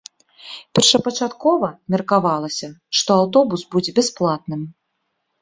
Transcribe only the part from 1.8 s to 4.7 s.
меркавалася, што аўтобус будзе бясплатным.